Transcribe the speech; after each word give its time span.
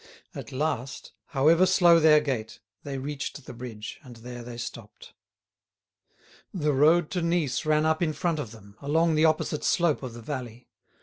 At 0.33 0.51
last, 0.51 1.11
however 1.27 1.67
slow 1.67 1.99
their 1.99 2.19
gait, 2.21 2.59
they 2.81 2.97
reached 2.97 3.45
the 3.45 3.53
bridge, 3.53 3.99
and 4.01 4.15
there 4.15 4.41
they 4.41 4.57
stopped. 4.57 5.13
The 6.51 6.73
road 6.73 7.11
to 7.11 7.21
Nice 7.21 7.67
ran 7.67 7.85
up 7.85 8.01
in 8.01 8.13
front 8.13 8.39
of 8.39 8.49
them, 8.49 8.75
along 8.81 9.13
the 9.13 9.25
opposite 9.25 9.63
slope 9.63 10.01
of 10.01 10.15
the 10.15 10.21
valley. 10.23 10.67